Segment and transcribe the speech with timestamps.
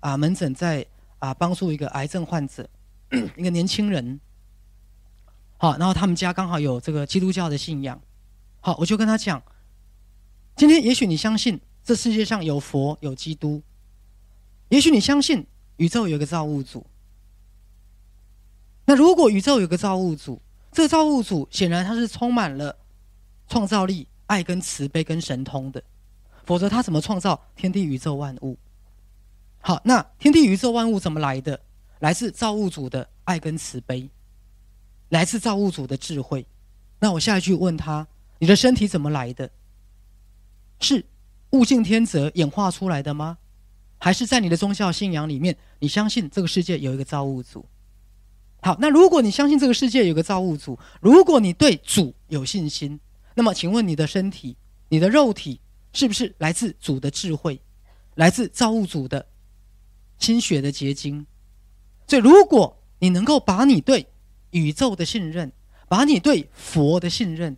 [0.00, 0.84] 啊门诊在
[1.18, 2.68] 啊帮助一个癌症患者，
[3.36, 4.18] 一个年轻人。
[5.56, 8.00] 好，然后他们家刚好有这个基督教的信仰。
[8.60, 9.42] 好，我就跟他讲，
[10.56, 13.62] 今天也许你相信这世界上有佛有基督，
[14.70, 15.46] 也许你相信
[15.76, 16.84] 宇宙有个造物主。
[18.86, 20.40] 那如果宇宙有个造物主，
[20.72, 22.74] 这个造物主显然他是充满了
[23.48, 25.82] 创造力、爱跟慈悲跟神通的，
[26.44, 28.56] 否则他怎么创造天地宇宙万物？
[29.60, 31.60] 好，那天地宇宙万物怎么来的？
[32.00, 34.08] 来自造物主的爱跟慈悲。
[35.10, 36.46] 来自造物主的智慧，
[37.00, 38.06] 那我下一句问他：
[38.38, 39.50] 你的身体怎么来的？
[40.80, 41.04] 是
[41.50, 43.38] 物竞天择演化出来的吗？
[43.98, 47.66] 还是在你的宗教信仰里面，你相信这个世界有一个造物主？
[48.62, 52.98] 好，那如果你相信这个世界有个造物主，如果你对主有信心，
[53.34, 54.56] 那么请问你的身体、
[54.88, 55.60] 你的肉体
[55.92, 57.60] 是不是来自主的智慧，
[58.14, 59.26] 来自造物主的
[60.20, 61.26] 心血的结晶？
[62.06, 64.06] 所以，如果你能够把你对
[64.50, 65.50] 宇宙的信任，
[65.88, 67.56] 把你对佛的信任，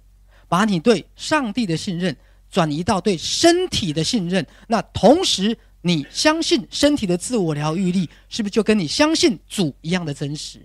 [0.48, 2.16] 把你对上帝的信任
[2.48, 10.60] 转移到对身体的信任，那同时你相信身体的自我疗愈力，是不是就跟你相信主一样的真实？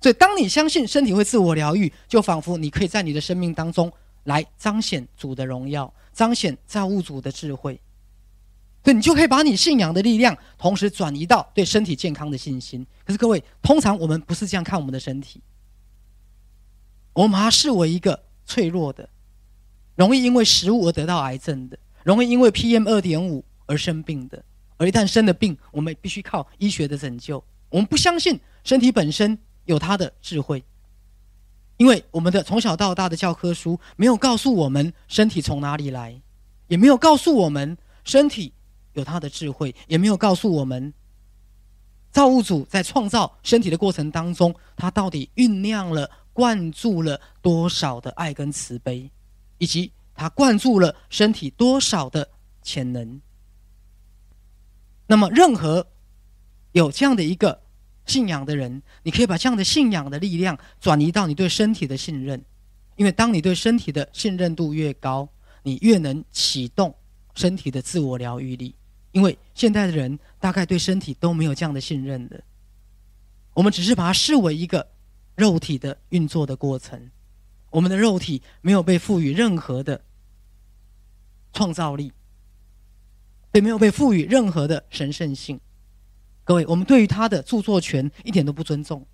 [0.00, 3.90] 所以，当你相信身体会自我疗愈，就仿佛你可以在你的生命当中
[4.24, 7.80] 来彰显主的荣耀，彰显造物主的智慧。
[8.88, 12.86] 对，你就可以把你信仰的力量，同时转移到对身体健康的信心。
[13.04, 15.42] 可是各位，通常我们不是这样看我们的身体，
[17.12, 19.06] 我们把它视为一个脆弱的，
[19.94, 24.42] 容易因为食物而得到癌症的，容易因为 PM 二点五而生病的。
[24.78, 27.44] 而一旦生了病，我们必须靠医学的拯救。
[27.68, 30.64] 我们不相信身体本身有它的智慧，
[31.76, 36.18] 因为我们的从小到大的教科书没有告诉我们身体从哪里来，
[36.68, 38.54] 也没有告诉我们身体。
[38.98, 40.92] 有他的智慧，也没有告诉我们，
[42.10, 49.10] 造物主在创造身体的过程当中，他到底酝酿了、灌注了多少的爱跟慈悲，
[49.58, 52.28] 以及他灌注了身体多少的
[52.62, 53.20] 潜能。
[55.06, 55.86] 那么，任何
[56.72, 57.62] 有这样的一个
[58.04, 62.44] 信仰的人，你可以把这样的信仰的力量转移到你对身体的信任，
[62.96, 65.28] 因为当你对身体的信任度越高，
[65.62, 66.94] 你越能启动
[67.34, 68.74] 身体的自我疗愈力。
[69.12, 72.42] 因为现代的人大概对身体都没有这样的信任的，
[73.54, 74.86] 我们只是把它视为一个
[75.34, 77.10] 肉体的运作的过程，
[77.70, 80.04] 我们的肉体没有被赋予任何的
[81.52, 82.12] 创造力，
[83.54, 85.60] 也没有被赋予任何的神圣性。
[86.44, 89.06] 各位，我们对于他的著作权一点都不尊重。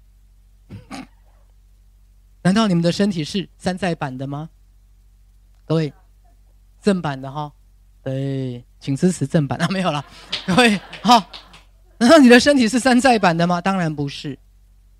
[2.42, 4.50] 难道你们的身体是山寨版的吗？
[5.64, 5.92] 各位，
[6.82, 7.52] 正版的哈。
[8.02, 9.66] 对，请支持正版 啊！
[9.70, 10.04] 没有了，
[10.46, 11.30] 各位好。
[11.96, 13.58] 难道你的身体是山寨版的吗？
[13.58, 14.38] 当然不是，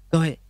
[0.09, 0.41] 各位。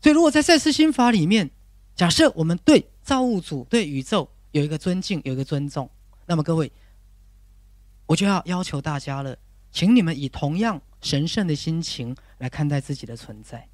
[0.00, 1.50] 所以，如果在赛斯心法里面，
[1.96, 5.90] 假设我们对造物主、对宇宙有一个尊敬、有一个尊重，
[6.24, 6.70] 那么各位，
[8.06, 9.36] 我就要要求大家了，
[9.72, 13.66] 请你们以同样神圣的心情来看待自己的存在。